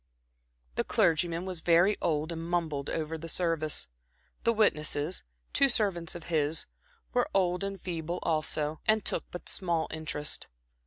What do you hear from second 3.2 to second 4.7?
service; the